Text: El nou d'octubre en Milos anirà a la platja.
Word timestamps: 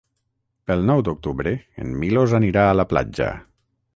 El 0.75 0.79
nou 0.89 1.03
d'octubre 1.09 1.53
en 1.85 1.93
Milos 2.05 2.35
anirà 2.39 2.65
a 2.71 2.75
la 2.81 2.89
platja. 2.95 3.31